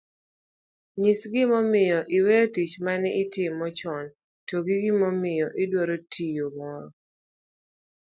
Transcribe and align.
Nyis 0.99 1.21
gimomiyo 1.33 1.99
niweyo 2.09 2.45
tich 2.55 2.73
ma 2.85 2.93
ne 3.01 3.09
itimo 3.23 3.65
chon 3.79 4.03
to 4.47 4.55
gi 4.65 4.75
gimomiyo 4.83 5.47
idwaro 5.63 5.95
tiyo 6.11 6.45
moro 6.57 6.87